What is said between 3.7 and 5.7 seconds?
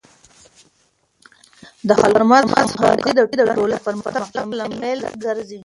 د پرمختګ لامل ګرځي.